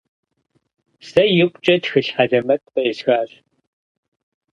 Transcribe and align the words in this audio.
Сэ 1.09 1.23
икъукӀэ 1.41 1.75
тхылъ 1.81 2.09
хьэлэмэт 2.15 2.63
къеӀысхащ. 2.73 3.31